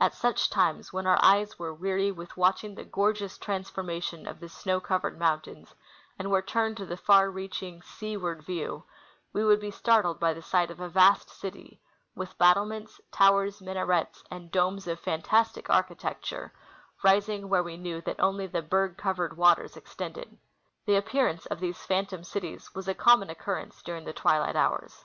[0.00, 4.48] At such times, when our eyes were weary with watching the gorgeous transformation of the
[4.48, 5.72] snow covered mountains
[6.18, 8.82] and were turned to the far reaching seaward view,
[9.32, 11.80] we would be startled by the sight of a vast city,
[12.16, 16.52] with battlements, towers, minarets, and domes of fantastic architecture,
[17.04, 20.38] rising where we knew that only the berg covered waters extended.
[20.86, 25.04] The appearance of these phantom cities was a common occurrence during the twilight hours.